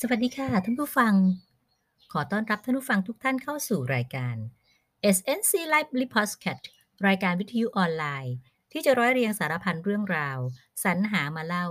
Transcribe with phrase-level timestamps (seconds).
[0.00, 1.14] สวัสดีค่ะ ท่านผู้ฟัง
[2.12, 4.36] ขอต้อนรับท่านผู้ฟังทุกท่านเข้าสู่รายการ
[5.16, 6.62] SNC Lively Podcast
[7.06, 8.34] รายการวิทยุออนไลน์
[8.72, 10.38] ที่จะร้อยเรียงสารพันเรื่องราว
[10.84, 11.66] สรรหามาเล่า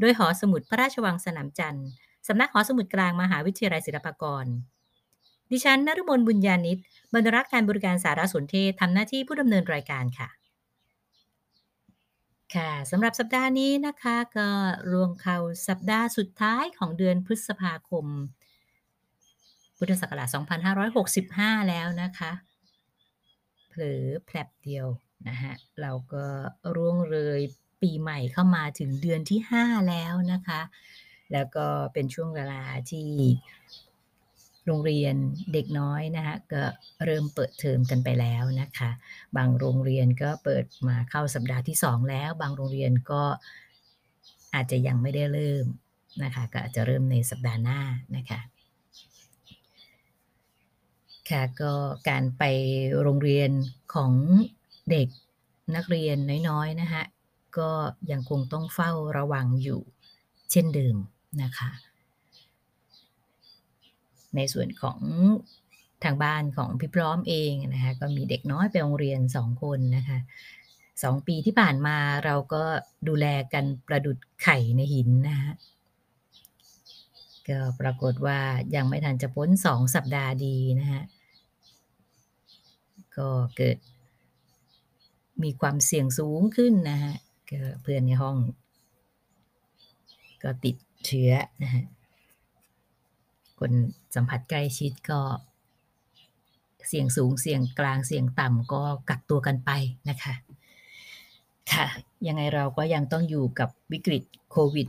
[0.00, 1.86] โดยหอสมุดพระราชวังสนามจันทร์
[2.28, 4.46] สำนักหอสมุดกลางมหาวิทยาลัยศิลปากร
[5.50, 6.78] ดิฉันนฤมลบุญญาณิต
[7.12, 10.28] บรรณารักษ์การบริการสารสนเทศทำหน้าที่ผู้ดำเนินรายการค่ะ
[12.54, 14.48] ค่ะสำหรับสัปดาห์นี้นะคะ ก็
[14.92, 18.06] รวงเข้าสัปดาห์สุดท้ายของเดือนพฤษภาคม
[19.76, 20.28] พุทธศักราช
[20.98, 22.32] 2565 แล้วนะคะ
[23.68, 24.86] เผลอแผลบเดียว
[25.28, 26.26] นะคะเราก็
[26.76, 27.40] ร่วงเลย
[27.82, 30.60] ปีใหม่เข้ามาถึงเดือนที่ 5 แล้วนะคะ
[31.32, 33.08] แล้วก็เป็นช่วงเวลาที่
[34.66, 35.14] โรงเรียน
[35.52, 36.62] เด็กน้อยนะคะก็
[37.04, 38.90] เริ่มเปิดเทอมกันไปแล้วนะคะ
[39.36, 43.22] บางโรงเรียนก็เปิดมาเข้าสัปดาห์ที่ 2 แล้ว บางโรงเรียนก็
[44.54, 45.66] อาจจะยังไม่ได้เริ่ม
[46.24, 47.80] นะคะ ก็อาจจะเริ่มในสัปดาห์หน้า
[48.16, 48.40] นะคะ
[51.30, 51.72] ค่ะก็
[52.08, 52.42] การไป
[53.02, 53.50] โรงเรียน
[53.94, 54.12] ของ
[54.90, 55.08] เด็ก
[55.76, 56.16] นักเรียน
[56.48, 57.02] น้อยๆนะคะ
[57.58, 57.70] ก็
[58.10, 59.80] ยังคงต้องเฝ้าระวังอยู่
[60.50, 60.96] เช่นเดิม
[61.42, 61.70] นะคะ
[64.36, 64.98] ในส่วนของ
[66.04, 70.18] ทางบ้านของพี่พร้อมเองนะคะก็มีเด็กน้อยไปโรงเรียน2คนนะคะ
[70.72, 72.62] 2ปีที่ผ่านมาเราก็
[73.08, 75.52] ดูแลกันประดุจไข่ในหินนะคะ
[77.48, 78.38] ก็ปรากฏว่า
[78.74, 81.02] ยังไม่ทันจะพ้น2สัปดาห์ดีนะคะ
[83.16, 83.78] ก็เกิด
[85.42, 87.12] มีความเสี่ยงสูงขึ้นนะคะ
[87.82, 88.36] เพื่อนในห้อง
[90.42, 90.76] ก็ติด
[91.06, 91.32] เชื้อ
[91.62, 91.82] นะคะ
[93.60, 93.72] คน
[94.14, 95.20] สัมผัสใกล้ชิดก็
[96.88, 99.70] เสี่ยงสูงเสี่ยงกลางเสี่ยงต่ำก็กักตัวกันไป
[100.08, 100.34] นะคะ
[101.72, 101.86] ค่ะ
[102.26, 104.88] ยังไงเราก็ยังต้องอยู่กับวิกฤตโควิด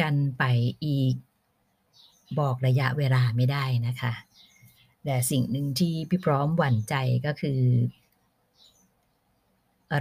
[0.00, 0.44] กันไป
[0.84, 1.14] อีก
[2.38, 4.12] บอกระยะเวลาไม่ได้นะคะ
[5.04, 6.94] แต่สิ่งหนึ่งที่พี่พร้อมหวั่นใจ
[7.26, 7.60] ก็คือ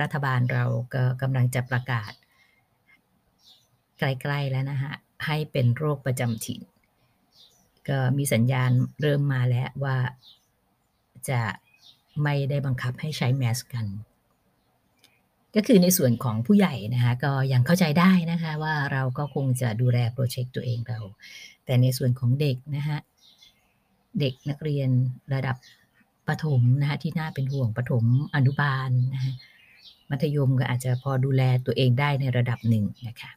[0.02, 2.12] รัฐบาลเราก็กำลังจะประกาศ
[4.00, 4.94] ใกล้ ๆ แล้วนะคะ
[5.26, 6.62] ให้เป็นโรคประจำถิ่น
[7.90, 9.98] ก็มีสัญญาณเริ่มมาแล้วว่า
[11.30, 11.42] จะ
[12.24, 13.86] ไม่ได้บังคับให้ใช้แมสก์กัน
[15.56, 21.00] ก็คือในส่วนของผู้ใหญ่นะคะก็ยังเข้าใจได้นะคะว่าเราก็คงจะดูแลโพรเทกต์ตัวเองเรา
[21.66, 22.98] แต่ในส่วนของเด็กนะคะ
[24.20, 24.90] เด็กนักเรียน
[25.34, 25.58] ระดับ
[26.28, 29.34] ประถมนะคะที่น่าเป็นห่วงประถมอนุบาลนะคะ
[30.10, 33.32] มัธยมก็อาจจะพอดูแลตัวเองได้ในระดับหนึ่งนะคะ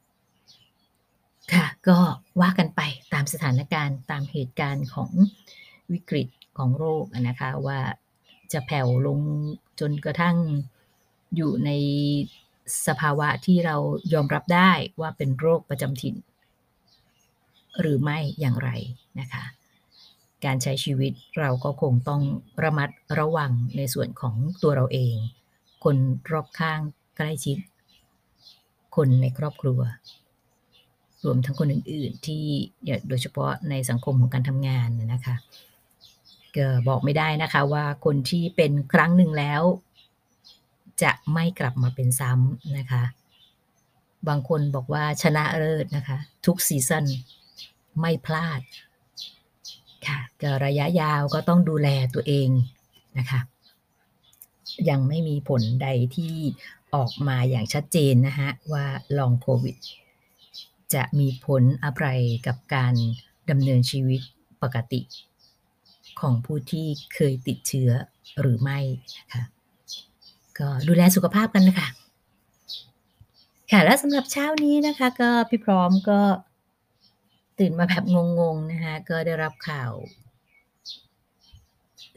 [1.53, 1.99] ค่ะ ก็
[2.41, 2.81] ว่ากันไป
[3.13, 5.11] ตามสถานการณ์ตามเหตุการณ์ของ
[5.93, 6.29] วิกฤต
[6.59, 7.81] ของโรคนะคะว่า
[8.53, 9.21] จะแผ่วลง
[9.81, 10.37] จนกระทั่ง
[11.37, 11.71] อยู่ใน
[12.87, 13.77] สภาวะที่เรา
[14.13, 14.71] ยอมรับได้
[15.01, 16.15] ว่าเป็นโรคประจำถิ่น
[17.81, 18.71] หรือไม่อย่างไร
[19.21, 19.45] นะคะ
[20.45, 22.23] การใช้ชีวิตเราก็คงต้อง
[22.63, 25.15] ระมัดระวังในส่วนของตัวเราเอง
[25.85, 25.97] คน
[26.33, 26.81] รอบข้าง
[27.17, 27.59] ใกล้ชิด
[28.97, 29.81] คนในครอบครัว
[31.25, 32.45] รวมทั้งคนอื่น ๆ ที่
[33.09, 35.37] โดยเฉพาะในสังคมของการทำงานนะคะ
[36.57, 39.63] ก็บอกไม่ได้นะคะว่าคนที่เป็นครั้งหนึ่งแล้ว
[41.03, 43.03] จะไม่กลับมาเป็นซ้ำนะคะ
[44.29, 47.07] บางคนบอกว่าชนะเลิศนะคะ ทุกซีซัน
[48.01, 48.61] ไม่พลาด
[50.07, 52.49] ค่ะก็ระยะยาวก็ต้องดูแลตัวเอง
[53.19, 53.41] นะคะ
[54.89, 56.35] ยังไม่มีผลใดที่
[56.95, 58.85] ออกมาอย่างชัดเจนนะคะว่า
[59.19, 59.77] Long โควิด
[60.95, 62.07] จะมีผลอะไร
[62.47, 62.95] กับการ
[63.51, 64.21] ดำเนินชีวิต
[64.63, 65.01] ปกติ
[66.21, 67.91] ของผู้ที่เคยติดเชื้อ
[68.41, 68.79] หรือไม่
[69.19, 69.43] นะคะ
[70.59, 71.89] ก็ดูแลสุขภาพกันนะคะ
[73.71, 76.21] ค่ะแล้วสำหรับเช้านี้นะคะ ก็พี่พร้อมก็
[77.59, 79.93] ตื่นมาแบบงงๆนะคะก็ได้รับข่าว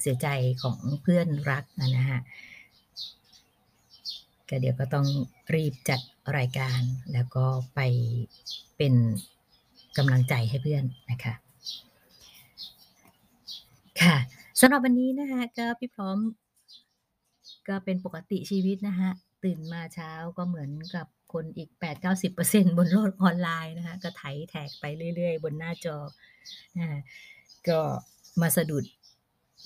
[0.01, 0.27] เสียใจ
[0.63, 2.19] ของเพื่อนรักอะนะคะ
[4.49, 5.07] ก็เดี๋ยวก็ต้อง
[5.53, 6.01] รีบจัด
[6.37, 6.81] รายการ
[7.13, 7.45] แล้วก็
[7.75, 7.79] ไป
[8.77, 8.93] เป็น
[9.97, 11.33] กำลังใจให้เพื่อนนะคะ
[14.01, 14.17] ค่ะ
[14.59, 16.17] สำหรับวันนี้นะคะก็พี่พร้อม
[17.67, 19.09] ก็เป็นปกติชีวิตนะคะ
[19.43, 21.69] ตื่นมาเช้าก็เหมือนกับคนอีก
[22.23, 24.85] 8-90%บนโลกออนไลน์นะคะก็ไถแท็กไป
[25.15, 25.97] เรื่อยๆ บนหน้าจอ
[26.77, 26.99] นะคะ
[27.69, 27.79] ก็
[28.41, 28.83] มาสะดุด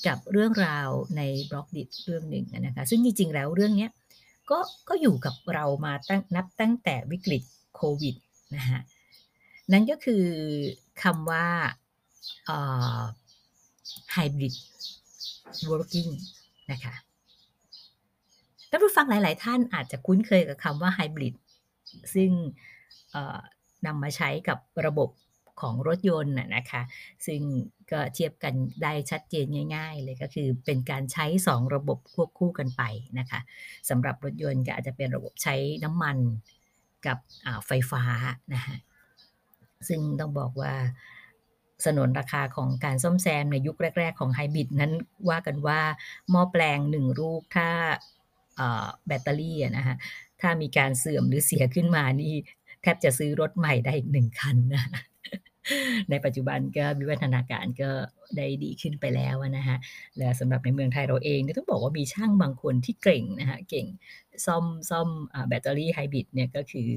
[0.08, 3.92] กับเรื่องราวใน Blockdit เรื่องหนึ่งนะคะซึ่งจริงๆแล้วเรื่องเนี้ย
[4.50, 4.60] ก็
[4.90, 7.44] ก็อยู่กับเรามาตั้งนับตั้งแต่วิกฤต
[7.76, 8.16] โควิด
[8.56, 8.80] นะคะ
[9.72, 10.24] นั่นก็คือ
[11.04, 11.48] คำว่า
[14.16, 14.56] Hybrid
[15.70, 16.12] Working
[16.72, 16.96] นะคะ
[18.70, 21.36] ท่านผู้ฟังหลาย ๆ ท่านอาจจะคุ้นเคยกับคำว่าไฮบริด
[22.14, 22.30] ซึ่ง
[23.86, 25.10] นำมาใช้กับระบบ
[25.62, 26.82] ของรถยนต์น่ะนะคะ
[27.28, 27.42] ซึ่ง
[27.92, 28.54] ก็เทียบกัน
[28.84, 32.84] ได้ชัดเจนง่าย ๆ เลยก็คือเป็นการใช้ 2 ระบบควบคู่กันไป
[33.20, 33.40] นะคะ
[33.90, 36.18] สำหรับรถยนต์ก็อาจจะเป็นระบบใช้น้ำมัน
[37.08, 37.18] กับ
[37.68, 38.04] ไฟฟ้า
[38.54, 38.76] นะคะ
[39.88, 40.74] ซึ่งต้องบอกว่า
[41.86, 44.94] สนนราคาของการซ่อมแซมในยุคแรก ๆ ของไฮบริดนั้น
[45.30, 45.80] ว่ากันว่า
[46.30, 47.70] หม้อแปลง1ลูกถ้า
[49.08, 49.96] แบตเตอรี่นะคะ
[50.42, 52.34] ถ้ามีการเสื่อมหรือเสียขึ้นมานี่
[52.86, 54.84] แทบจะซื้อรถใหม่ได้อีกหนึ่งคันนะ
[56.10, 57.90] ในปัจจุบันก็วิวัฒนาการก็
[58.38, 59.78] ได้ดีขึ้นไปแล้วนะฮะ
[60.18, 63.86] และสำหรับในเมืองไทยเราเองต้องบอกว่ามีช่างบางคนที่เก่งนะฮะ เก่ง
[64.46, 65.08] ซ่อมซ่อม
[65.48, 66.90] แบตเตอรี่ไฮบริดเนี่ยก็คือ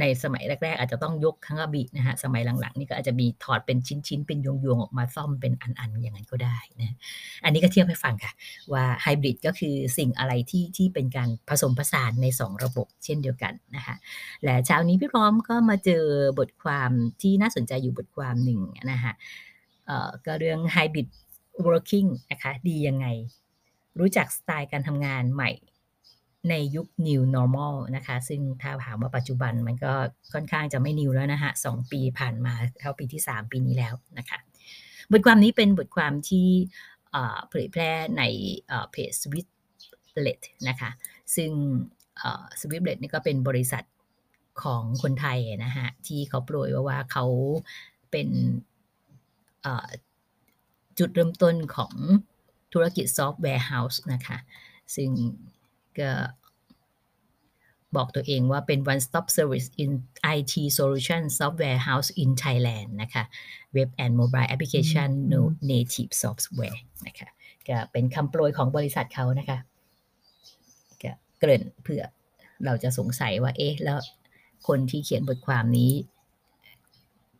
[0.00, 6.96] ในสมัยแรก ๆ อาจจะต้องยกทั้งกะบินะคะสมัยหลังๆ นี่ก็อาจจะมีถอดเป็นชิ้นๆ เป็นยวงๆ ออกมาซ่อมเป็นอันๆ อย่างนั้นก็ได้นะ
[7.44, 8.32] อันนี้ก็เทียบให้ฟังค่ะ
[8.72, 13.94] ว่าไฮบริดก็คือสิ่งอะไรที่ที่เป็นการผสมผสานใน 2 ระบบ เช่นเดียวกันนะคะ
[14.44, 16.04] และเช้านี้พี่พร้อมก็มาเจอ
[16.38, 16.90] บทความ
[17.22, 18.60] ที่น่าสนใจอยู่บทความหนึ่ง
[18.90, 19.12] นะคะ
[19.86, 21.08] เอ่อก็เรื่อง Hybrid
[21.66, 23.06] Working นะคะดียังไง
[24.00, 25.50] รู้จักสไตล์การทำงานใหม่
[26.50, 29.92] ในยุค New Normal นะคะ ซึ่งถ้าถามว่าปัจจุบันมันก็
[30.32, 34.38] ค่อนข้างจะไม่ New แล้วนะคะ2ปีผ่านมาเข้าปีที่ 3 ปีนี้แล้วนะคะ
[35.12, 36.48] บทความนี้เป็นบทความที่
[37.48, 38.22] เผยแพร่ใน
[38.90, 39.46] เพจ s w i t
[40.26, 40.90] l e t นะคะ
[41.36, 41.50] ซึ่ง
[42.60, 43.84] s w i t l e t นี่ก็เป็นบริษัท
[44.62, 47.24] ของคนไทยนะคะที่เขาโปรยว่าว่าเขา
[48.10, 48.28] เป็น
[50.98, 51.94] จุดเริ่มต้นของ
[52.72, 54.36] ธุรกิจ software house นะคะ
[54.96, 55.10] ซึ่ง
[56.00, 56.10] ก็
[57.96, 59.90] บอกตัวเองว่าเป็น one stop service in
[60.36, 63.24] IT solution software house in Thailand นะคะ
[63.76, 65.40] web and mobile application no
[65.70, 67.28] native software นะคะ
[67.68, 69.58] ก็เป็นคำโปรยของบริษัทเขานะคะ
[71.02, 72.02] ก็เกริ่นเพื่อ
[72.64, 73.98] เราจะสงสัยว่า เอ๊ะ แล้ว
[74.68, 75.92] คนที่เขียนบทความนี้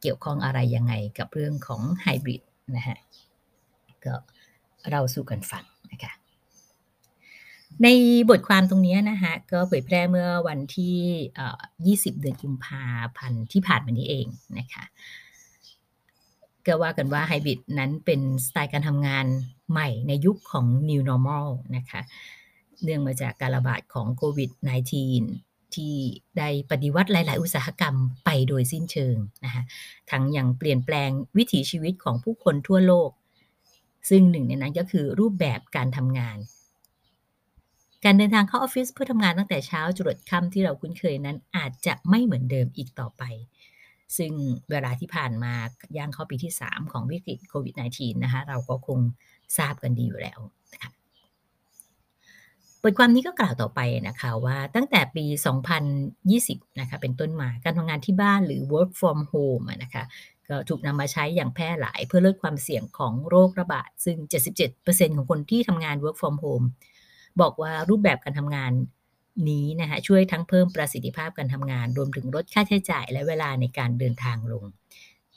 [0.00, 2.42] เกี่ยวข้องอะไรยังไงกับเรื่องของไฮบริด
[2.76, 2.98] นะฮะ
[4.04, 4.14] ก็
[4.90, 6.12] เราสู่กันฟังนะคะ
[7.82, 7.88] ใน
[8.30, 10.96] บทความตรงนี้นะคะก็เผยแพร่เมื่อวันที่
[11.34, 12.84] เอ่อ20 เดือนกุมภา
[13.16, 14.26] พันธ์ที่ผ่านมานี้เอง
[14.58, 14.84] นะคะ
[16.66, 19.26] ก็ว่ากันว่าไฮบริดนั้นเป็นสไตล์การทำงาน
[19.70, 21.46] ใหม่ในยุคของ New Normal
[21.76, 22.00] นะคะ
[22.82, 24.50] เนื่องมาจากการระบาดของโควิด
[25.12, 25.94] -19 ที่
[26.38, 29.62] ได้ปฏิวัติหลาย ๆ อุตสาหกรรมไปโดยสิ้นเชิงนะคะ
[30.10, 33.10] ทั้งยังเปลี่ยนแปลงวิถีชีวิตของผู้คนทั่วโลก
[34.10, 36.36] ซึ่งหนึ่งในนั้นก็คือรูปแบบการทำงาน
[38.04, 43.22] การเดินทางเข้าออฟฟิศเพื่อทำงานตั้งแต่เช้าจรดค่ำที่เราคุ้นเคยนั้นอาจจะไม่เหมือนเดิมอีกต่อไป
[44.16, 44.32] ซึ่ง
[44.70, 45.54] เวลาที่ผ่านมา
[45.96, 48.98] ย่างเข้าปีที่ 3 ของวิกฤตโควิด -19 นะคะเราก็คง
[49.58, 50.38] ทราบกันดีอยู่แล้ว
[50.72, 50.90] นะคะ
[52.82, 55.24] บทความนี้ก็กล่าวต่อไปนะคะว่าตั้งแต่ปี
[56.02, 60.04] 2020นะคะเป็นต้นมาการทำงานที่บ้านหรือ work from home นะคะ
[60.48, 64.16] ก็ถูกนำมาใช้อย่างแพร่หลายเพื่อลดความเสี่ยงของโรคระบาด ซึ่ง
[64.68, 66.66] 77%ของคนที่ทำงาน work from home
[67.40, 68.72] บอกว่ารูปแบบการทำงาน
[69.48, 74.64] นี้นะคะช่วยทั้งเพิ่มประสิทธิภาพการทำงาน รวมถึงลดค่าใช้จ่ายและเวลาในการเดินทางลง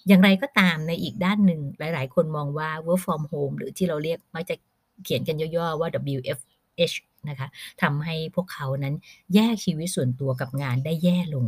[0.07, 4.55] อย่างไรก็ตามในอีกด้านหนึ่งหลาย ๆ คนมองว่า work from home หรือที่เราเรียกมักจะ
[5.03, 6.95] เขียนกันย่อ ๆ ว่า WFH
[7.29, 7.47] นะคะ
[7.81, 8.95] ทำให้พวกเขานั้น
[9.35, 11.45] แยกชีวิตส่วนตัวกับงานได้แย่ลง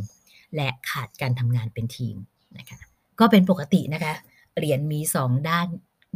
[0.56, 2.16] และขาดการทำงานเป็นทีม
[2.58, 2.80] นะคะ
[3.20, 4.14] ก็เป็นปกตินะคะ
[4.58, 5.68] เหรียญมี 2 ด้าน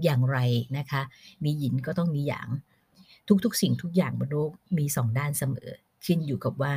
[0.04, 0.38] อย่างไร
[0.78, 1.02] นะคะ
[1.44, 2.50] มีหยินก็ต้องมีหยาง
[3.44, 5.70] ทุกๆ สิ่งทุกอย่างบนโลกมี2ด้านเสมอ
[6.06, 6.74] ขึ้นอยู่กับว่า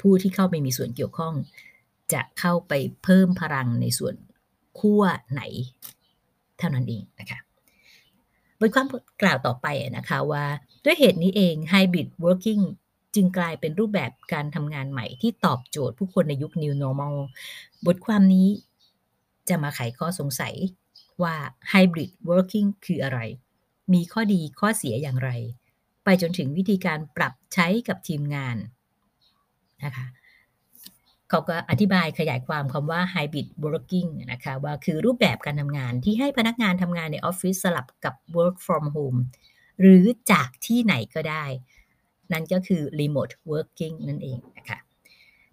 [0.00, 1.34] ผู้ที่เข้าไปมีส่วนเกี่ยวข้อง
[2.12, 2.72] จะเข้าไป
[3.04, 4.14] เพิ่มพลังในส่วน
[4.78, 5.02] ขั้ว
[5.32, 5.42] ไหน
[6.58, 7.38] เท่านั้นเองนะคะ
[8.60, 8.86] บทความ
[9.22, 9.66] กล่าวต่อไป
[9.96, 10.44] นะคะว่า
[10.84, 12.62] ด้วยเหตุนี้เอง Hybrid Working
[13.14, 17.14] จึงกลายเป็นรูปแบบการทำงานใหม่ที่ตอบโจทย์ผู้คนในยุค New Normal
[17.86, 18.48] บทความนี้
[19.48, 20.54] จะมาไขข้อสงสัย
[21.22, 21.34] ว่า
[21.72, 23.20] Hybrid Working คืออะไร
[23.94, 25.30] มีข้อดีข้อเสียอย่างไร
[26.04, 28.56] ไปจนถึงวิธีการปรับใช้กับทีมงาน
[29.84, 30.06] นะคะ
[31.28, 39.18] เขาก็อธิบายขยายความคำว่า hybrid working นะคะว่าคือรูปแบบการทำงานที่ให้พนักงานทำงานในออฟฟิศสลับกับ work from home
[39.80, 41.44] หรือจากที่ไหนก็ได้
[42.32, 44.78] นั่นก็คือ remote working นั่นเองนะคะ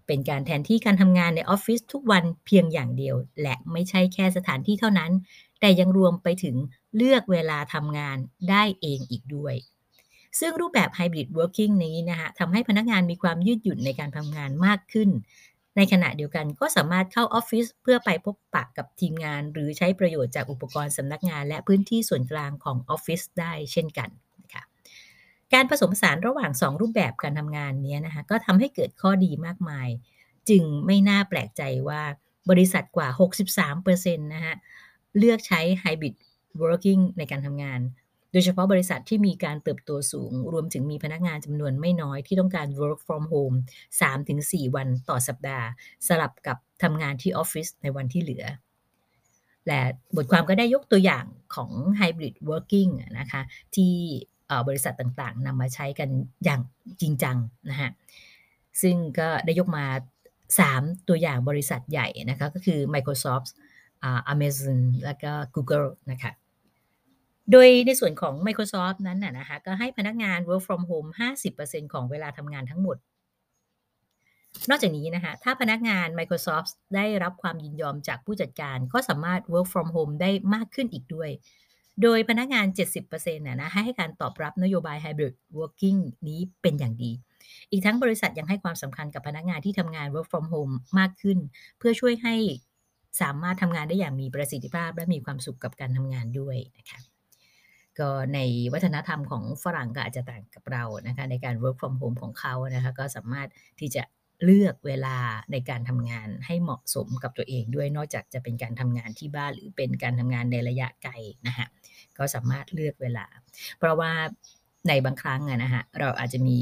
[0.06, 5.12] เป็นการแทนที่การทำงานในออฟฟิศทุกวันเพียงอย่างเดียว และไม่ใช่แค่สถานที่เท่านั้น
[5.60, 6.56] แต่ยังรวมไปถึง
[6.96, 8.16] เลือกเวลาทำงาน
[8.50, 9.54] ได้เองอีกด้วย
[10.40, 15.10] ซึ่งรูปแบบ hybrid working นี้นะคะทำให้พนักงานมีความยืดหยุ่นในการทำงานมากขึ้น
[15.76, 24.10] ในขณะเดียวกันก็สามารถเข้าออฟฟิศเพื่อไปพบปะกับทีมงาน หรือใช้ประโยชน์จากอุปกรณ์สำนักงาน และพื้นที่ส่วนกลางของออฟฟิศได้เช่นกัน
[24.42, 24.62] นะคะ
[25.54, 29.88] การผสมผสานระหว่าง 2 รูปแบบการทำงานนี้นะคะก็ทำให้เกิดข้อดีมากมาย
[30.48, 32.02] จึงไม่น่าแปลกใจว่า
[32.50, 33.08] บริษัทกว่า
[33.66, 34.54] 63%นะคะ
[35.18, 36.14] เลือกใช้ Hybrid
[36.62, 37.80] Working ในการทำงาน
[38.32, 43.56] โดยเฉพาะบริษัทที่มีการเติบโตสูง รวมถึงมีพนักงานจำนวนไม่น้อยที่ต้องการ work from home
[44.14, 45.66] 3-4 วันต่อสัปดาห์
[46.08, 48.44] สลับกับทำงานที่ออฟฟิศในวันที่เหลือ
[49.66, 49.80] และ
[50.16, 51.24] บทความก็ได้ยกตัวอย่าง
[51.54, 53.42] ของ hybrid working นะคะ
[53.76, 53.94] ที่
[54.68, 56.08] บริษัทต่างๆนำมาใช้กัน
[56.44, 56.60] อย่าง
[57.00, 57.36] จริงจัง
[57.70, 57.90] นะฮะ
[58.82, 59.84] ซึ่งก็ได้ยกมา
[60.46, 63.48] 3 ตัวอย่างบริษัทใหญ่นะคะก็คือ Microsoft
[64.32, 66.32] Amazon แล้วก็ Google นะคะ
[67.52, 71.10] โดยในส่วนของ Microsoft นั้นนะคะก็ให้พนักงาน work from home
[71.52, 72.96] 50%ของเวลาทำงานทั้งหมด
[74.70, 81.30] นอกจากนี้นะคะถ้าพนักงาน Microsoft ได้รับความยินยอมจากผู้จัดการ ก็สามารถ work from home ได้มากขึ้นอีกด้วย
[82.02, 82.66] โดยพนักงาน
[83.04, 87.12] 70%นะนะให้การตอบรับนโยบาย hybrid working นี้เป็นอย่างดี
[87.70, 91.38] อีกทั้งบริษัทยังให้ความสำคัญกับพนักงานที่ทำงาน work from home มากขึ้น
[91.78, 92.36] เพื่อช่วยให้
[93.22, 97.00] สามารถทำงานได้อย่างมีประสิทธิภาพ และมีความสุขกับการทำงานด้วยนะคะ
[97.98, 98.38] ก็ใน
[98.72, 103.48] วัฒนธรรมของฝรั่งก็อาจจะต่างกับเรานะคะในการ work from home ของเขานะคะก็สามารถ
[103.80, 104.02] ที่จะ
[104.44, 105.16] เลือกเวลา
[105.52, 111.12] ในการทำงานให้เหมาะสมกับตัวเองด้วยนอกจากจะเป็นการทำงานที่บ้านหรือเป็นการทำงานในระยะไกล
[111.46, 111.66] นะคะ
[112.18, 113.26] ก็สามารถเลือกเวลา
[113.78, 114.12] เพราะว่า
[114.88, 116.58] ในบางครั้งนะฮะเราอาจจะมี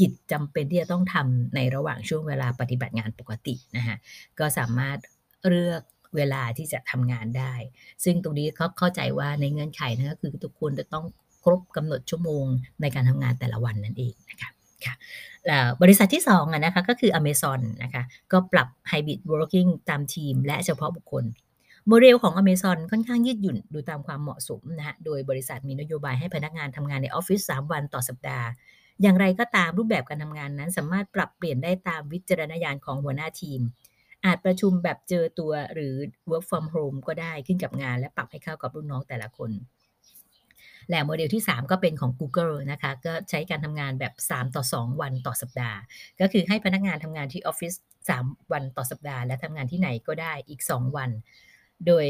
[0.00, 3.96] กิจจำเป็นที่จะต้องทำในระหว่างช่วงเวลาปฏิบัติงานปกตินะฮะ
[4.38, 4.98] ก็สามารถ
[5.48, 5.82] เลือก
[6.16, 7.54] เวลาที่จะทำงานได้
[8.04, 11.04] ซึ่งตรงนี้เขาเข้าใจว่าในเงื่อนไขนะก็คือทุกคนจะต้อง
[11.44, 12.44] ครบกำหนดชั่วโมง
[12.80, 14.50] ในการทำงานแต่ละวันนั่นเองนะคะ
[14.84, 14.94] ค่ะ
[15.82, 21.24] บริษัทที่2นะคะก็คือ Amazon นะคะก็ปรับ Hybrid Working ตามทีม และเฉพาะบุคคล
[21.88, 28.48] โมเดลของ Amazon ค่อนข้างยืดหยุ่นดูตามความเหมาะสมนะฮะโดยบริษัทมีนโยบายให้พนักงานทำงานในออฟฟิศ3วันต่อสัปดาห์
[29.02, 33.60] อย่างไรก็ตามรูปแบบการทำงานนั้นสามารถปรับเปลี่ยนได้ตามวิจารณญาณของหัวหน้าทีม
[34.26, 35.94] อาจประชุมแบบเจอตัวหรือ
[36.30, 39.50] work from home ก็ได้ขึ้นกับงาน และปรับให้เข้ากับรุ่นน้องแต่ละคน
[40.90, 45.78] และโมเดลที่ 3 ก็เป็นของ Google นะคะ ก็ใช้การทำงานแบบ 3 ต่อ 2 วันต่อสัปดาห์
[46.20, 47.72] ก็คือให้พนักงานทำงานที่ออฟฟิศ
[48.12, 51.10] 3 วันต่อสัปดาห์ และทำงานที่ไหนก็ได้อีก 2 วัน
[51.86, 52.06] โดย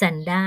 [0.00, 0.44] ซันด้า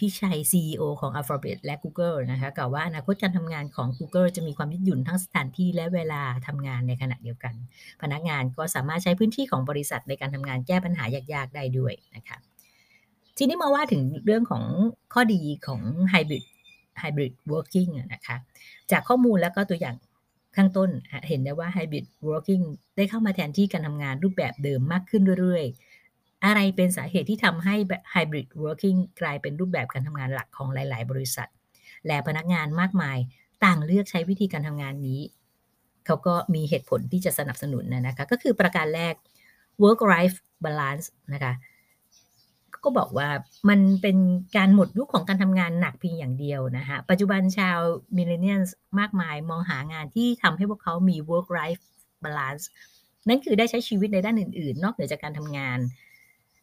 [0.00, 7.54] พิชัย CEO ของ Alphabet และ Google นะคะกล่าวว่าอนาคตการทำงานของ Google จะมีความยืดหยุ่นทั้งสถานที่และเวลาทำงานในขณะเดียวกัน
[8.02, 12.38] พนักงานก็สามารถใช้พื้นที่ของบริษัทในการทำงานแก้ปัญหายากๆ ได้ด้วยนะคะ
[13.36, 14.64] ทีนี้มาว่าถึงเรื่องของ
[15.12, 15.80] ข้อดีของ
[16.12, 16.44] Hybrid
[17.02, 18.36] Hybrid Working นะคะ
[18.90, 19.96] จากข้อมูลแล้วก็ตัวอย่าง
[20.56, 20.90] ข้างต้น
[21.28, 22.64] เห็นได้ว่า Hybrid Working
[22.96, 25.64] ได้เข้ามาแทนที่การทำงานรูปแบบเดิมมากขึ้นเรื่อย
[26.44, 27.74] อะไรเป็นสาเหตุที่ทำให้
[28.12, 31.48] hybrid working กลายเป็นรูปแบบการทำงานหลักของหลาย ๆ บริษัท
[32.06, 33.18] และพนักงานมากมาย
[33.64, 35.20] ต่างเลือกใช้วิธีการทำงานนี้
[36.06, 39.14] เขาก็มีเหตุผลที่จะสนับสนุนนะคะก็คือประการแรก
[39.82, 41.52] work life balance นะคะ
[42.84, 43.28] ก็บอกว่า
[43.68, 44.16] มันเป็น
[44.56, 47.78] การหมดยุคของการทำงานหนักเพียงอย่างเดียวนะคะปัจจุบันชาว
[48.16, 48.62] มิเลเนียล
[48.98, 51.82] มากมายมองหางานที่ทำให้พวกเขามี work life
[52.24, 52.64] balance
[53.28, 55.78] นั่นคือได้ใช้ชีวิตในด้านอื่น ๆ นอกเหนือจากการทำงาน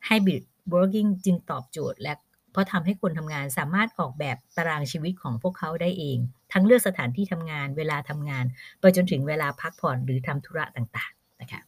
[0.08, 2.13] Hybrid Working จึงตอบโจทย์และ
[2.51, 6.18] เพราะทำให้คนทำงานสามารถออกแบบตารางชีวิตของพวกเขาได้เอง
[6.54, 8.46] ทั้งเลือกสถานที่ทำงานเวลาทำงาน
[8.80, 11.62] ไปจนถึงเวลาพักผ่อนหรือทำธุระต่างๆนะคะ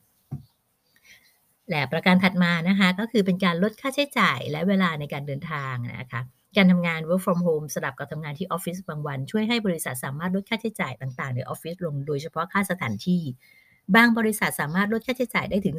[1.70, 6.22] และประการถัดมานะคะก็คือเป็นการลดค่าใช้จ่ายและเวลาในการเดินทางนะคะ
[6.58, 13.22] การทำงาน work from home สลับกับทำงานที่ออฟฟิศบางวัน ช่วยให้บริษัทสามารถลดค่าใช้จ่ายต่างๆ ในออฟฟิศลงโดยเฉพาะค่าสถานที่
[13.96, 15.78] บางบริษัทสามารถลดค่าใช้จ่ายได้ถึง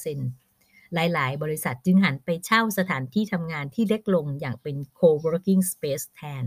[0.00, 0.51] 30%
[0.94, 6.44] หลาย ๆ บริษัทจึงหันไปเช่าสถานที่ทำงานที่เล็กลงอย่างเป็น co-working space แทน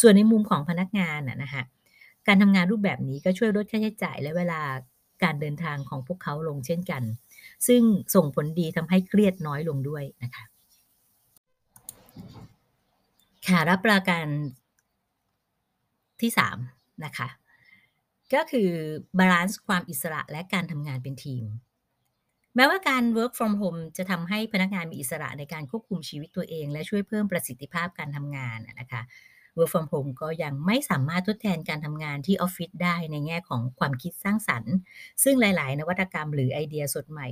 [0.00, 1.64] ส่วนในมุมของพนักงานนะฮะ
[2.26, 4.60] การทำงานรูปแบบนี้ก็ช่วยลดค่าใช้จ่ายและเวลา
[5.22, 7.02] การเดินทางของพวกเขาลงเช่นกัน
[7.66, 7.82] ซึ่ง
[8.14, 10.44] ส่งผลดีทำให้เครียดน้อยลงด้วยนะคะ
[13.48, 14.26] ค่ะรับประกัน
[16.20, 16.30] ที่
[16.66, 17.28] 3นะคะ
[18.34, 18.70] ก็คือ
[19.18, 21.44] บาลานซ์ความอิสระและการทำงานเป็นทีม
[22.58, 29.02] แม้ว่าการ work from home จะทำให้พนักงานมีอิสระในการควบคุมชีวิตตัวเอง และช่วยเพิ่มประสิทธิภาพการทำงานนะคะ
[29.56, 34.74] work from home ก็ยังไม่สามารถทดแทนการทำงานที่ออฟฟิศได้ในแง่ของความคิดสร้างสรรค์
[35.22, 37.28] ซึ่งหลาย ๆ นวัตกรรมหรือไอเดียสดใหม่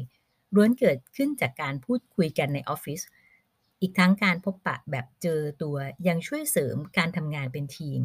[0.55, 3.01] ล้วนเกิดขึ้นจากการพูดคุยกันในออฟฟิศ
[3.81, 5.77] อีกทั้งการพบปะแบบเจอตัว
[6.09, 8.03] ยังช่วยเสริมการทำงานเป็นทีม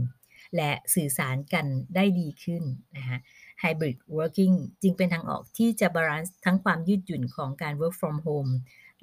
[0.55, 2.63] และสื่อสารกันได้ดีขึ้น
[2.97, 3.17] นะคะ
[3.61, 8.51] Hybrid Working จึงเป็นทางออกที่จะ balance ทั้งความยืดหยุ่นของการ Work from Home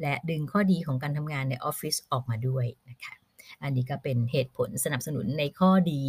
[0.00, 3.14] และดึงข้อดีของการทำงานในออฟฟิศออกมาด้วยนะคะ
[3.62, 6.02] อันนี้ก็เป็นเหตุผลสนับสนุนในข้อดี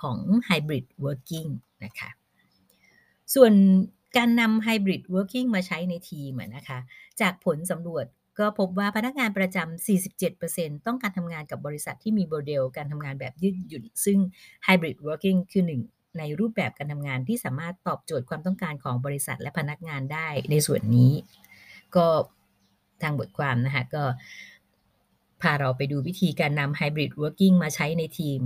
[0.00, 0.18] ของ
[0.48, 1.48] Hybrid Working
[1.84, 2.10] นะคะ
[3.34, 3.52] ส่วน
[4.16, 6.78] การนำ Hybrid Working มาใช้ในทีมนะคะ
[7.20, 8.06] จากผลสำรวจ
[8.38, 9.86] ก็พบว่าพนักงานประจำ
[10.28, 14.18] 47%ต้องการทำงานกับบริษัทที่มีโมเดลการทำงานแบบยืดหยุ่น ซึ่ง
[14.66, 15.82] Hybrid Working คือหนึ่ง
[16.18, 21.12] ในรูปแบบการทำงานที่สามารถตอบโจทย์ความต้องการของบริษัทและพนักงานได้ในส่วนนี้
[21.96, 22.06] ก็
[23.02, 24.04] ทางบทความนะคะก็
[25.42, 28.40] พาเราไปดูวิธีการนำ Hybrid Working มาใช้ในทีม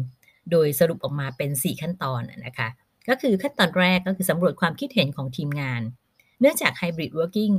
[0.50, 2.68] โดยสรุปออกมาเป็น 4 ขั้นตอนนะคะ
[3.08, 5.82] ก็คือขั้นตอนแรกก็คือสำรวจความคิดเห็นของทีมงาน
[6.40, 7.54] เนื่องจาก Hybrid Working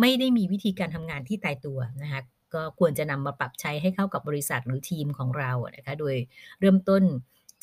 [0.00, 2.20] ไม่ได้มีวิธีการทำงานที่ตายตัวนะคะ
[2.54, 6.14] ก็ควรจะนำมาปรับใช้ให้เข้ากับบริษัทหรือทีมของเรานะคะ โดย
[6.60, 7.02] เริ่มต้น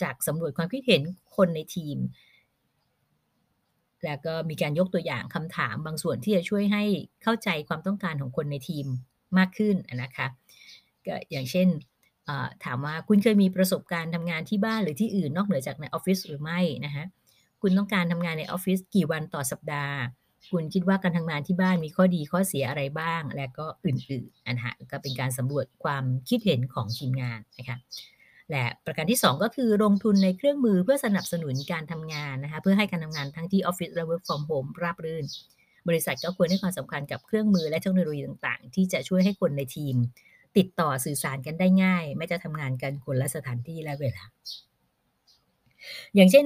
[0.01, 1.01] จากสำรวจความคิดเห็น
[1.35, 1.97] คนในทีม
[4.05, 6.83] แล้วก็มีการยกตัวอย่างคำถามบางส่วนที่จะช่วยให้
[7.23, 8.85] เข้าใจความต้องการของคนในทีม
[9.37, 10.27] มากขึ้นนะคะ
[11.07, 11.67] ก็อย่างเช่น
[12.65, 17.05] ถามว่าคุณเคยมีประสบการณ์ทำงานที่บ้านหรือที่อื่นนอกเหนือจากในออฟฟิศหรือไม่นะคะ
[17.61, 19.97] คุณต้องการทำงานในออฟฟิศกี่วันต่อสัปดาห์
[20.51, 27.77] คุณคิดว่าการทำงานที่บ้านมีข้อดีข้อเสียอะไรบ้าง และก็อื่นๆนะฮะก็เป็นการสำรวจความคิดเห็นของทีมงานนะคะ
[28.51, 35.25] และประการที่ 2 ก็คือลงทุนในเครื่องมือเพื่อสนับสนุนการทำงานนะคะเพื่อให้การทำงานทั้งที่ออฟฟิศและ work from home ราบรื่น
[35.87, 39.95] บริษัทก็ควรให้ความสำคัญกับเครื่องมือและเทคโนโลยีต่างๆ ที่จะช่วยให้คนในทีม
[40.57, 44.25] ติดต่อสื่อสารกันได้ง่าย แม้จะทำงานกันคนละสถานที่และเวลา
[46.15, 46.45] อย่างเช่น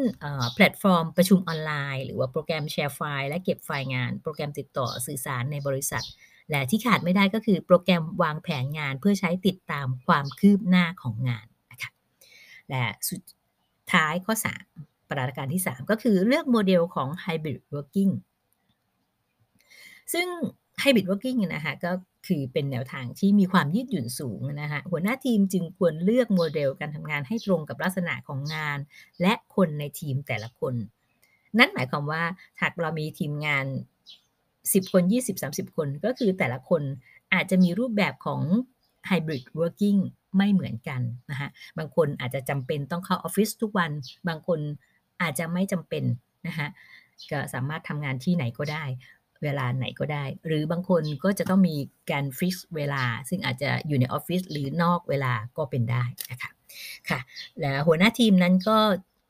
[0.53, 6.05] แพลตฟอร์มประชุมออนไลน์ หรือว่าโปรแกรมแชร์ไฟล์และเก็บไฟล์งาน โปรแกรมติดต่อสื่อสารในบริษัท
[6.51, 11.47] และที่ขาดไม่ได้ก็คือโปรแกรมวางแผนงานเพื่อใช้ติดตามความคืบหน้าของงาน
[12.69, 13.21] และสุด
[13.93, 14.33] ท้ายข้อ
[14.73, 18.13] 3 ประการที่ 3 ก็คือเลือกโมเดลของ Hybrid Working
[20.13, 20.27] ซึ่ง
[20.81, 21.91] Hybrid Working นะคะก็
[22.27, 28.77] คือเป็นแนวทางที่มีความยืดหยุ่นสูงนะคะหัวหน้าทีมจึงควรเลือกโมเดลการทำงานให้ตรงกับลักษณะของงาน
[29.21, 30.73] และคนในทีมแต่ละคน
[31.57, 32.23] นั่นหมายความว่า
[32.61, 33.65] หากเรามีทีมงาน
[34.33, 35.03] 10 คน
[35.39, 36.81] 20-30 คน ก็คือแต่ละคน
[37.33, 38.41] อาจจะมีรูปแบบของ
[39.09, 39.99] Hybrid Working
[40.37, 43.91] ไม่เหมือนกันนะคะบางคนอาจจะจำเป็นต้องเข้าออฟฟิศทุกวัน
[44.27, 44.59] บางคน
[45.21, 46.03] อาจจะไม่จำเป็น
[46.47, 46.67] นะคะ
[47.31, 48.83] ก็สามารถทำงานที่ไหนก็ได้
[49.43, 51.75] เวลาไหนก็ได้ หรือบางคนก็จะต้องมี
[52.11, 56.49] การ fix เวลา ซึ่งอาจจะอยู่ในออฟฟิศหรือนอกเวลาก็เป็นได้นะคะ
[57.09, 57.19] ค่ะ
[57.59, 58.77] และหัวหน้าทีมนั้นก็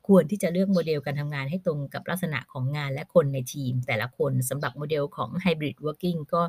[0.08, 6.42] ควรที่จะเลือกโมเดลการทำงานให้ตรงกับลักษณะของงานและคนในทีม แต่ละคนสำหรับโมเดลของ Hybrid Working ก็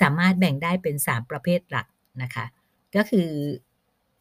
[0.00, 1.86] สามารถแบ่งได้เป็น 3 ประเภทหลัก
[2.22, 2.44] นะคะ
[2.96, 3.28] ก็คือ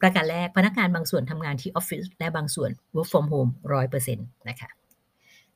[0.03, 4.69] ประการแรกพนักงานบางส่วนทำงานที่ออฟฟิศและบางส่วน work from home ร้อยเปอร์เซ็นต์นะคะ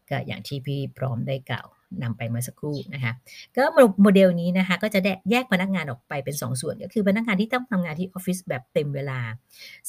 [0.10, 1.68] ก็อย่างที่พี่พร้อมได้กล่าว
[2.04, 3.14] นำไปเมื่อสักครู่นะคะ
[3.56, 3.64] ก็
[4.02, 5.00] โมเดลนี้นะคะก็จะ
[5.32, 9.20] แยกพนักงานออกไปเป็น 2 ส่วน ก็คือพนักงานที่ต้องทำงานที่ออฟฟิศแบบเต็มเวลา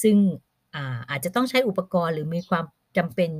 [0.03, 0.15] ซึ่ง
[0.75, 2.65] อาอาจจะต้องใช้อุปกรณ์หรือมีความ
[2.97, 3.31] จำเป็น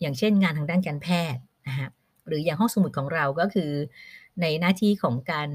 [0.00, 1.88] อย่างเช่นงานทางด้านการแพทย์นะฮะ
[2.26, 3.70] หรืออย่างห้องสมุดของเราก็คือ
[4.40, 5.48] ในหน้าที่ของการ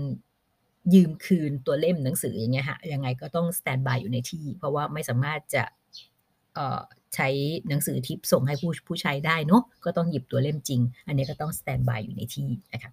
[0.94, 5.64] ยืมคืนตัวเล่มหนังสืออย่างเงี้ยฮะยังไงก็ต้อง standby อยู่ในที่ เพราะว่าไม่สามารถจะ
[7.16, 7.28] ใช้
[7.70, 12.92] หนังสือทิพย์ส่งให้ผู้ผู้ใช้ได้เนาะก็ต้องหยิบตัวเล่มจริง อันนี้ก็ต้อง standby อยู่ในที่นะคะ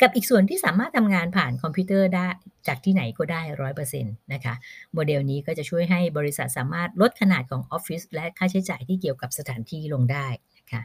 [0.00, 2.26] กับอีกส่วนที่สามารถทำงานผ่านคอมพิวเตอร์ได้
[2.68, 4.54] จากที่ไหนก็ได้ร้อยเปอร์เซ็นต์นะคะ
[4.94, 10.26] โมเดลนี้ก็จะช่วยให้บริษัทสามารถลดขนาดของออฟฟิศและค่าใช้จ่ายที่เกี่ยวกับสถานที่ลงได้
[10.58, 10.82] นะคะ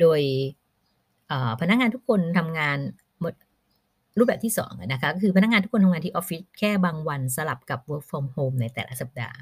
[0.00, 0.20] โดย
[1.60, 2.78] พนักงานทุกคนทำงาน
[4.18, 9.38] รูปแบบที่2นะคะก็คือพนักงานทุกคนทำงานที่ออฟฟิศแค่บางวันสลับกับ work from home ในแต่ละสัปดาห์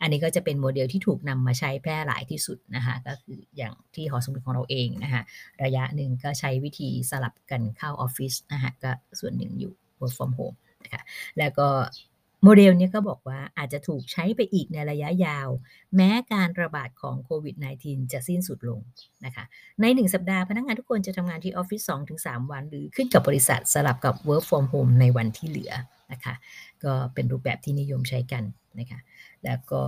[0.00, 5.22] อันนี้ก็จะเป็นโมเดลที่ถูกนำมาใช้แพร่หลายที่สุดนะคะก็คืออย่างที่หอสมุดของเราเองนะคะ
[5.64, 8.90] ระยะหนึ่งก็ใช้วิธีสลับกันเข้าออฟฟิศนะคะก็
[9.20, 11.02] ส่วนหนึ่งอยู่ work from home นะคะ
[11.38, 11.68] แล้วก็
[12.42, 15.48] โมเดลนี้ก็บอกว่าอาจจะถูกใช้ไปอีกในระยะยาว
[15.96, 18.80] แม้การระบาดของโควิด -19 จะสิ้นสุดลง
[19.24, 19.44] นะคะ
[19.80, 25.72] ใน 1 สัปดาห์พนักงานทุกคนจะทำงานที่ออฟฟิศ2-3 วัน หรือขึ้นกับบริษัทสลับกับ work from home ในวันที่เหลือ
[26.12, 26.34] นะคะ
[26.84, 28.44] ก็เป็นรูปแบบที่นิยมใช้กัน
[28.78, 28.98] นะคะ
[29.44, 29.82] แล้วก็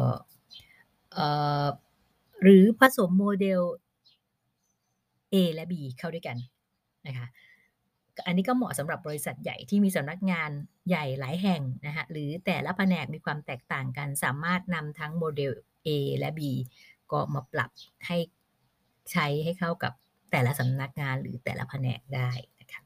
[2.42, 3.60] หรือผสมโมเดล
[5.32, 6.36] A และ B เข้าด้วยกัน
[7.06, 7.26] นะคะ
[8.26, 10.50] อันนี้ก็เหมาะสำหรับบริษัทใหญ่ที่มีสำนักงาน
[10.88, 15.52] ใหญ่หลายแห่งนะคะหรือแต่ละแผนกมีความแตกต่างกัน สามารถนำทั้งโมเดล
[15.86, 16.40] A และ B
[17.12, 17.70] ก็มาปรับ
[18.06, 18.18] ให้
[19.12, 19.92] ใช้ให้เข้ากับ
[20.30, 22.30] แต่ละสำนักงานหรือแต่ละแผนกได้
[22.60, 22.80] นะคะ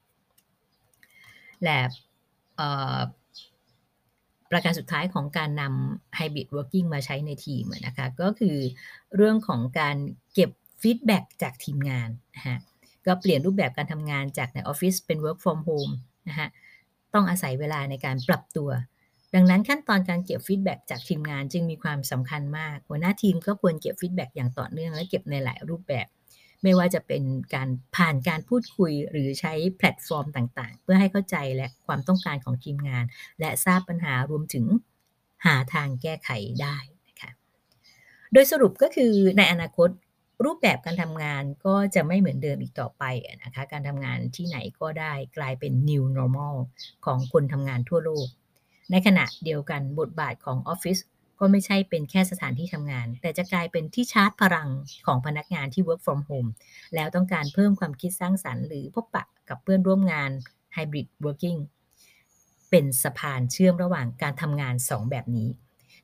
[1.64, 1.81] และ
[4.51, 8.57] ประการสุดท้ายของการนำ Hybrid Working มาใช้ในทีมนะคะก็คือ
[9.16, 9.97] เรื่องของการ
[10.35, 10.51] เก็บ
[10.83, 12.59] ฟีดแบ็จากทีมงานนะฮะ
[13.07, 15.93] ก็เปลี่ยนรูปแบบการทำงานจากในออฟฟิศเป็น work from home
[16.29, 16.49] นะฮะ
[17.14, 18.71] ต้องอาศัยเวลาในการปรับตัว
[19.35, 26.07] ดังนั้นขั้นตอนการเก็บ feedback จากทีมงานจึงมีความสำคัญมาก หัวหน้าทีมก็ควรเก็บ feedback อย่างต่อเนื่องและเก็บในหลายรูปแบบ
[26.62, 27.23] ไม่ว่าจะเป็น
[27.55, 33.05] การผ่านการพูดคุยหรือใช้แพลตฟอร์มต่าง ๆ เพื่อให้เข้าใจและความต้องการของทีมงาน
[33.40, 34.67] และทราบปัญหารวมถึง
[35.47, 36.31] หาทางแก้ไข
[36.62, 36.77] ได้
[37.09, 37.31] นะคะ
[38.33, 39.88] โดยสรุปก็คือในอนาคต
[40.44, 43.05] รูปแบบการทำงานก็จะไม่เหมือนเดิมอีกต่อไป
[43.44, 46.57] นะคะ การทำงานที่ไหนก็ได้กลายเป็น new normal
[47.05, 48.27] ของคนทำงานทั่วโลก
[48.90, 50.99] ในขณะเดียวกันบทบาทของออฟฟิศ
[51.40, 54.68] ก็ไม่ใช่เป็นแค่สถานที่ทำงาน แต่จะกลายเป็นที่ชาร์จพลัง
[55.07, 56.51] ของพนักงานที่ work from home
[56.94, 60.31] แล้วต้องการเพิ่มความคิดสร้างสรรค์หรือพบปะกับเพื่อนร่วมงาน
[60.77, 61.59] hybrid working
[62.70, 65.49] เป็นสะพานเชื่อมระหว่างการทำงาน 2 แบบนี้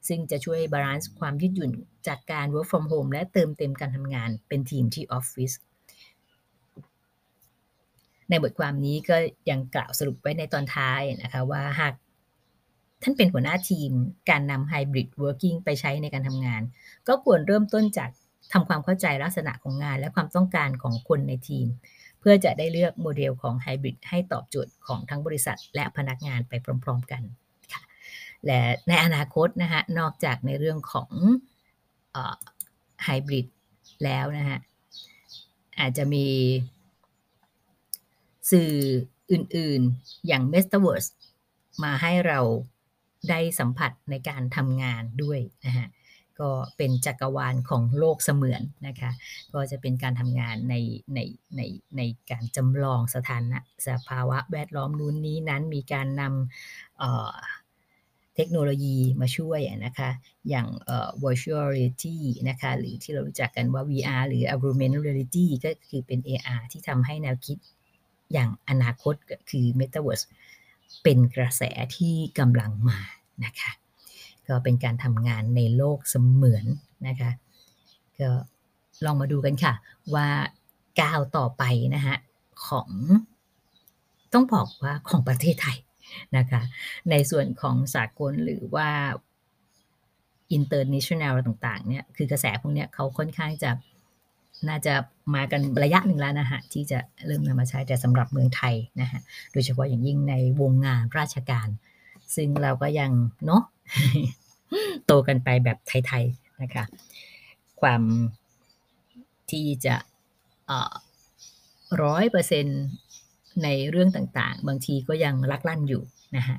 [0.08, 1.70] ซึ่งจะช่วย balance ความยืดหยุ่น
[2.06, 5.52] จากการ work from home และเติมเต็มการทำงานเป็นทีมที่ออฟฟิศ
[8.28, 9.16] ในบทความนี้ก็
[9.50, 11.94] ยังกล่าวสรุปไว้ในตอนท้ายนะคะว่าหาก
[13.02, 13.92] ท่านเป็นหัวหน้าทีม
[14.30, 16.62] การนำ Hybrid Working ไปใช้ในการทำงาน
[17.08, 18.10] ก็ควรเริ่มต้นจาก
[18.52, 21.66] ทำความเข้าใจลักษณะของงาน และความต้องการของคนในทีม
[22.20, 26.52] เพื่อจะได้เลือกโมเดลของ Hybrid ให้ตอบโจทย์ของทั้งบริษัท และพนักงานไป
[26.84, 27.22] พร้อม ๆ กัน
[28.46, 31.10] และในอนาคตนะฮะนอกจากในเรื่องของ
[33.04, 33.46] ไฮบริด
[34.04, 34.58] แล้วนะฮะ
[35.80, 36.26] อาจจะมี
[38.50, 38.72] สื่อ
[39.32, 41.10] อื่นๆอย่าง Metaverse
[41.82, 42.40] มาให้เรา
[43.30, 45.88] ได้สัมผัสในการทำงานด้วยนะฮะ
[46.40, 49.10] ก็เป็นจักรวาลของโลกเสมือนนะคะ
[49.54, 50.74] ก็จะเป็นการทำงานใน
[51.14, 51.18] ใน
[51.56, 51.60] ใน
[51.96, 57.59] ในการจำลองสถานะสภาวะแวดล้อมนู้นนี้นั้นมีการนำ
[58.36, 60.10] เทคโนโลยีมาช่วยนะคะ
[60.48, 60.66] อย่าง
[61.24, 62.16] virtual reality
[62.48, 67.58] นะคะหรือที่เรารู้จักกันว่า VR หรือ augmented reality ก็คือเป็น AR ที่ทำให้แนวคิด
[68.32, 69.14] อย่างอนาคต
[69.50, 70.24] คือ metaverse
[71.02, 71.62] เป็นกระแส
[71.96, 73.00] ที่กำลังมา
[73.44, 73.70] นะคะ
[74.48, 76.66] ก็เป็นการทำงานในโลกเสมือน
[77.08, 77.30] นะคะ
[78.20, 78.30] ก็
[79.04, 79.74] ลองมาดูกันค่ะ
[80.14, 80.28] ว่า
[81.00, 81.62] ก้าวต่อไป
[81.94, 82.16] นะคะ
[82.66, 82.90] ของ
[84.32, 85.78] ต้องบอกว่าของประเทศไทย
[86.36, 86.62] นะคะ
[87.10, 88.88] ในส่วนของสากลหรือว่า
[90.56, 93.70] international ต่างๆเนี่ยคือกระแสพวกนี้เขาค่อนข้างจะ
[94.68, 94.94] น่าจะ
[95.34, 99.20] มากันระยะหนึ่งแล้วนะฮะที่จะเริ่มนำมาใช้แต่สำหรับเมืองไทยนะฮะ
[99.52, 101.68] โดยเฉพาะอย่างยิ่งในวงงานราชการ
[102.36, 103.10] ซึ่งเราก็ยัง
[103.46, 103.62] เนาะ
[105.06, 106.84] โตกันไปแบบไทยๆนะคะ
[107.80, 108.02] ความ
[109.50, 109.94] ที่จะ
[112.02, 112.72] ร้อยเปอร์เซ็นต
[113.62, 116.02] ในเรื่องต่างๆ บางทีก็ยังลักลั่นอยู่
[116.36, 116.58] นะฮะ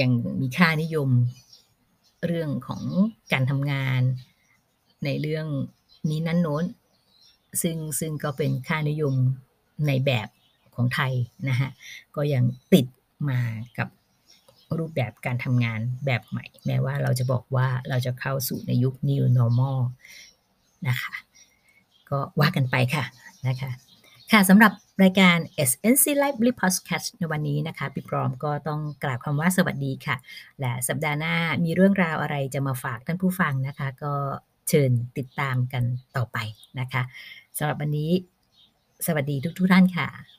[0.00, 0.10] ยัง
[0.40, 1.10] มีค่านิยม
[2.26, 2.82] เรื่องของ
[3.32, 4.02] การทำงาน
[5.04, 5.46] ในเรื่อง
[6.10, 6.64] นี้นั้นโน้น
[7.62, 9.14] ซึ่งซึ่งก็เป็นค่านิยม
[9.86, 10.28] ในแบบ
[10.74, 11.12] ของไทย
[11.48, 11.70] นะฮะ
[12.16, 12.86] ก็ยังติด
[13.28, 13.40] มา
[13.78, 13.88] กับ
[14.78, 19.78] รูปแบบการทำงานแบบใหม่ แม้ว่าเราจะบอกว่าเราจะเข้าสู่ในยุค new normal
[20.88, 21.14] นะคะ
[22.10, 23.04] ก็ว่ากันไปค่ะ
[23.48, 23.70] นะคะ
[24.32, 25.38] ค่ะสำหรับรายการ
[25.70, 30.16] SNC Live Podcast ในวันนี้นะคะพี่พร้อมก็ต้องกล่าวคำว่าสวัสดีค่ะ
[30.60, 34.14] และสัปดาห์หน้ามีเรื่องราวอะไรจะมาฝากท่านผู้ฟังนะคะ ก็
[34.68, 35.84] เชิญติดตามกัน
[36.16, 36.38] ต่อไป
[36.80, 37.02] นะคะ
[37.58, 38.10] สำหรับวันนี้
[39.06, 40.37] สวัสดีทุกทุกท่านค่ะ